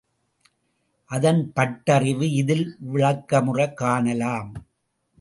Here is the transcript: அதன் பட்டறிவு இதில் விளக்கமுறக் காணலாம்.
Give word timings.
அதன் 1.05 1.51
பட்டறிவு 1.55 2.31
இதில் 2.31 2.77
விளக்கமுறக் 2.93 3.73
காணலாம். 3.73 4.51